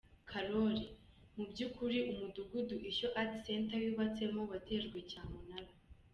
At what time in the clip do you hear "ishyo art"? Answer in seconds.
2.91-3.33